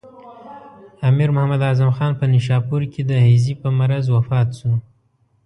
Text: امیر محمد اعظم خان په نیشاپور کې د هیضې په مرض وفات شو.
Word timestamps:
امیر 1.03 1.29
محمد 1.35 1.61
اعظم 1.67 1.91
خان 1.97 2.11
په 2.19 2.25
نیشاپور 2.33 2.81
کې 2.93 3.01
د 3.05 3.11
هیضې 3.27 3.53
په 3.61 3.67
مرض 3.77 4.05
وفات 4.15 4.49
شو. 4.59 4.71